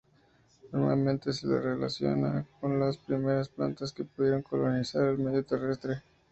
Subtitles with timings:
[0.71, 6.01] Normalmente se las relaciona con las primeras plantas que pudieron colonizar el medio terrestre.